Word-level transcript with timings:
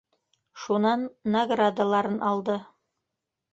Шунан 0.61 1.03
наградаларын 1.37 2.19
алды. 2.33 2.59